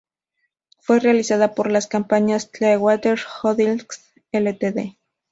[0.79, 4.95] Fue realizada por las compañías Clearwater Holdings Ltd.